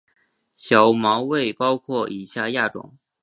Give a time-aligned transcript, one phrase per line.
[0.55, 2.97] 小毛猬包括以下亚种